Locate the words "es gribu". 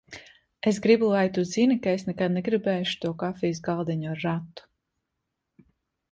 0.69-1.09